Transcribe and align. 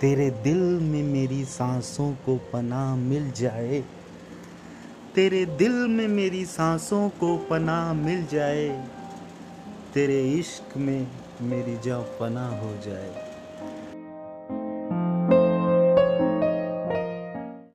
तेरे 0.00 0.30
दिल 0.30 0.58
में 0.58 1.02
मेरी 1.02 1.44
सांसों 1.44 2.12
को 2.12 2.36
पनाह 2.52 2.96
मिल 2.96 3.30
जाए। 3.30 3.84
तेरे 5.14 5.46
दिल 5.46 5.72
में 5.72 6.08
मेरी 6.08 6.46
सांसों 6.46 7.08
को 7.08 7.36
पनाह 7.36 7.92
मिल 7.92 8.26
जाए। 8.26 8.88
तेरे 9.94 10.32
इश्क 10.32 10.76
में 10.76 11.06
मेरी 11.42 11.78
जाओ 11.84 12.02
पनाह 12.02 12.48
हो 12.48 12.76
जाए। 12.76 13.29